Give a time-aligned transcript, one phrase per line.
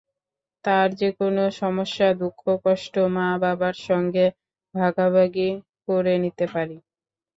[0.65, 4.25] তার যেকোনো সমস্যা, দুঃখ, কষ্ট মা–বাবার সঙ্গে
[4.75, 5.49] ভাগাভাগি
[5.87, 6.75] করে নিতে পারে।